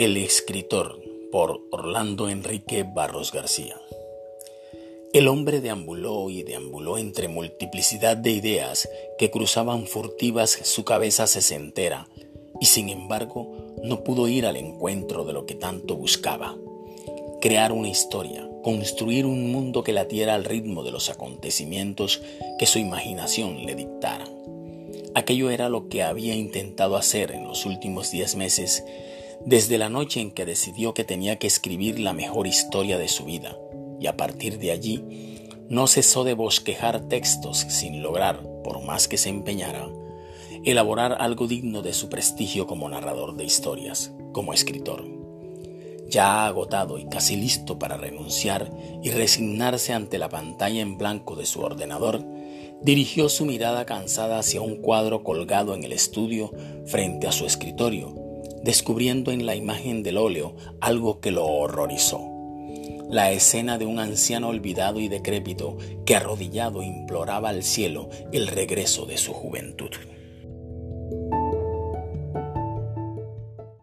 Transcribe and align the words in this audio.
El 0.00 0.16
escritor 0.16 0.98
por 1.30 1.60
Orlando 1.70 2.30
Enrique 2.30 2.84
Barros 2.84 3.32
García. 3.32 3.78
El 5.12 5.28
hombre 5.28 5.60
deambuló 5.60 6.30
y 6.30 6.42
deambuló 6.42 6.96
entre 6.96 7.28
multiplicidad 7.28 8.16
de 8.16 8.30
ideas 8.30 8.88
que 9.18 9.30
cruzaban 9.30 9.86
furtivas 9.86 10.58
su 10.62 10.86
cabeza 10.86 11.26
sesentera 11.26 12.08
y 12.62 12.64
sin 12.64 12.88
embargo 12.88 13.74
no 13.84 14.02
pudo 14.02 14.26
ir 14.26 14.46
al 14.46 14.56
encuentro 14.56 15.26
de 15.26 15.34
lo 15.34 15.44
que 15.44 15.54
tanto 15.54 15.96
buscaba. 15.96 16.56
Crear 17.42 17.70
una 17.70 17.88
historia, 17.88 18.48
construir 18.62 19.26
un 19.26 19.52
mundo 19.52 19.84
que 19.84 19.92
latiera 19.92 20.34
al 20.34 20.46
ritmo 20.46 20.82
de 20.82 20.92
los 20.92 21.10
acontecimientos 21.10 22.22
que 22.58 22.64
su 22.64 22.78
imaginación 22.78 23.66
le 23.66 23.74
dictara. 23.74 24.24
Aquello 25.14 25.50
era 25.50 25.68
lo 25.68 25.90
que 25.90 26.02
había 26.02 26.34
intentado 26.34 26.96
hacer 26.96 27.32
en 27.32 27.44
los 27.44 27.66
últimos 27.66 28.10
diez 28.10 28.34
meses, 28.34 28.82
desde 29.44 29.78
la 29.78 29.88
noche 29.88 30.20
en 30.20 30.30
que 30.30 30.44
decidió 30.44 30.92
que 30.92 31.04
tenía 31.04 31.38
que 31.38 31.46
escribir 31.46 31.98
la 31.98 32.12
mejor 32.12 32.46
historia 32.46 32.98
de 32.98 33.08
su 33.08 33.24
vida, 33.24 33.56
y 33.98 34.06
a 34.06 34.16
partir 34.16 34.58
de 34.58 34.70
allí 34.70 35.04
no 35.68 35.86
cesó 35.86 36.24
de 36.24 36.34
bosquejar 36.34 37.08
textos 37.08 37.58
sin 37.58 38.02
lograr, 38.02 38.42
por 38.64 38.82
más 38.82 39.08
que 39.08 39.16
se 39.16 39.28
empeñara, 39.28 39.88
elaborar 40.64 41.16
algo 41.20 41.46
digno 41.46 41.80
de 41.80 41.94
su 41.94 42.08
prestigio 42.08 42.66
como 42.66 42.88
narrador 42.88 43.36
de 43.36 43.44
historias, 43.44 44.12
como 44.32 44.52
escritor. 44.52 45.04
Ya 46.08 46.46
agotado 46.46 46.98
y 46.98 47.08
casi 47.08 47.36
listo 47.36 47.78
para 47.78 47.96
renunciar 47.96 48.70
y 49.02 49.10
resignarse 49.10 49.92
ante 49.92 50.18
la 50.18 50.28
pantalla 50.28 50.80
en 50.80 50.98
blanco 50.98 51.36
de 51.36 51.46
su 51.46 51.60
ordenador, 51.60 52.24
dirigió 52.82 53.28
su 53.28 53.46
mirada 53.46 53.86
cansada 53.86 54.38
hacia 54.38 54.60
un 54.60 54.76
cuadro 54.76 55.22
colgado 55.22 55.74
en 55.74 55.84
el 55.84 55.92
estudio 55.92 56.50
frente 56.86 57.28
a 57.28 57.32
su 57.32 57.46
escritorio, 57.46 58.29
descubriendo 58.62 59.32
en 59.32 59.46
la 59.46 59.54
imagen 59.54 60.02
del 60.02 60.18
óleo 60.18 60.54
algo 60.80 61.20
que 61.20 61.30
lo 61.30 61.46
horrorizó. 61.46 62.20
La 63.08 63.32
escena 63.32 63.76
de 63.76 63.86
un 63.86 63.98
anciano 63.98 64.48
olvidado 64.48 65.00
y 65.00 65.08
decrépito 65.08 65.76
que 66.06 66.14
arrodillado 66.14 66.82
imploraba 66.82 67.48
al 67.48 67.64
cielo 67.64 68.08
el 68.32 68.46
regreso 68.46 69.04
de 69.04 69.18
su 69.18 69.32
juventud. 69.32 69.90